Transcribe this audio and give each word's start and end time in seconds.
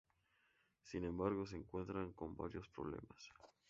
Sin 0.81 1.03
embargo 1.05 1.45
se 1.45 1.57
encuentran 1.57 2.13
con 2.13 2.35
varios 2.35 2.67
problemas. 2.69 3.31